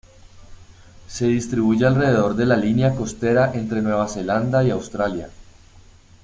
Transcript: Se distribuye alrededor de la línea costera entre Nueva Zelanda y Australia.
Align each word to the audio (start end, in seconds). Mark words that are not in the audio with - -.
Se 1.07 1.27
distribuye 1.27 1.85
alrededor 1.85 2.35
de 2.35 2.47
la 2.47 2.57
línea 2.57 2.95
costera 2.95 3.53
entre 3.53 3.83
Nueva 3.83 4.07
Zelanda 4.07 4.63
y 4.63 4.71
Australia. 4.71 5.29